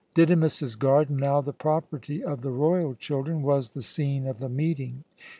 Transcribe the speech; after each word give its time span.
Didymus's 0.15 0.75
garden 0.75 1.17
now 1.17 1.41
the 1.41 1.53
property 1.53 2.23
of 2.23 2.41
the 2.41 2.49
royal 2.49 2.95
children 2.95 3.43
was 3.43 3.69
the 3.69 3.83
scene 3.83 4.25
of 4.25 4.39
the 4.39 4.49
meeting. 4.49 5.03